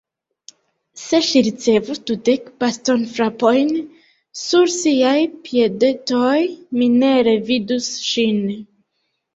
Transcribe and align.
Se 1.01 1.19
ŝi 1.27 1.43
ricevus 1.47 2.01
dudek 2.11 2.47
bastonfrapojn 2.65 3.71
sur 4.47 4.75
siaj 4.79 5.15
piedetoj, 5.47 6.35
mi 6.81 6.91
ne 6.99 7.17
revidus 7.33 7.97
ŝin. 8.11 8.47